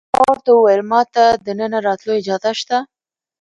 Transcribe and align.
ما 0.15 0.21
ورته 0.29 0.49
وویل: 0.53 0.81
ما 0.91 1.01
ته 1.13 1.23
د 1.35 1.37
دننه 1.45 1.79
راتلو 1.87 2.11
اجازه 2.21 2.51
شته؟ 2.59 2.77